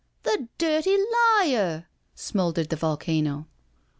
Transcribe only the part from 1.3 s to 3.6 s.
liar," smouldered the volcano.